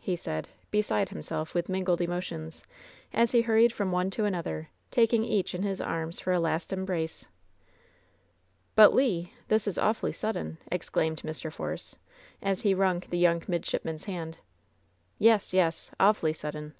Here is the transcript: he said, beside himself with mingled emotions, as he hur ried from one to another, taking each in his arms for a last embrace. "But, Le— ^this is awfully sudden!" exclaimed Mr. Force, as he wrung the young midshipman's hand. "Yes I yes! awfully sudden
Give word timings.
he 0.00 0.14
said, 0.16 0.48
beside 0.70 1.08
himself 1.08 1.54
with 1.54 1.70
mingled 1.70 2.02
emotions, 2.02 2.62
as 3.14 3.32
he 3.32 3.40
hur 3.40 3.54
ried 3.54 3.72
from 3.72 3.90
one 3.90 4.10
to 4.10 4.26
another, 4.26 4.68
taking 4.90 5.24
each 5.24 5.54
in 5.54 5.62
his 5.62 5.80
arms 5.80 6.20
for 6.20 6.30
a 6.30 6.38
last 6.38 6.74
embrace. 6.74 7.24
"But, 8.74 8.92
Le— 8.92 9.30
^this 9.50 9.66
is 9.66 9.78
awfully 9.78 10.12
sudden!" 10.12 10.58
exclaimed 10.70 11.22
Mr. 11.22 11.50
Force, 11.50 11.96
as 12.42 12.60
he 12.60 12.74
wrung 12.74 13.02
the 13.08 13.16
young 13.16 13.42
midshipman's 13.48 14.04
hand. 14.04 14.36
"Yes 15.18 15.54
I 15.54 15.56
yes! 15.56 15.90
awfully 15.98 16.34
sudden 16.34 16.74